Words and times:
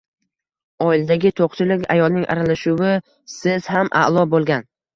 Oiladagi 0.85 1.31
to‘qchilik 1.41 1.85
“ayolning 1.97 2.27
aralashuvi”siz 2.37 3.71
ham 3.77 3.95
a’lo 4.05 4.29
bo‘lgan 4.37 4.71